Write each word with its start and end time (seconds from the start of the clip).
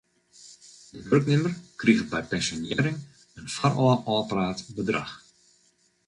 De 0.91 0.99
wurknimmer 1.09 1.53
kriget 1.81 2.09
by 2.13 2.21
pensjonearring 2.31 2.99
in 3.39 3.47
foarôf 3.55 4.01
ôfpraat 4.13 4.59
bedrach. 4.75 5.13